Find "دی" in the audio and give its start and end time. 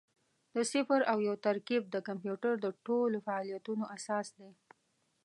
4.37-4.49